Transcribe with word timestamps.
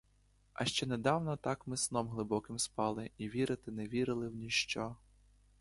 А 0.53 0.65
ще 0.65 0.85
недавно 0.85 1.37
так 1.37 1.67
ми 1.67 1.77
сном 1.77 2.07
глибоким 2.07 2.59
спали 2.59 3.11
і 3.17 3.29
вірити 3.29 3.71
не 3.71 3.87
вірили 3.87 4.27
в 4.29 4.35
ніщо. 4.35 4.95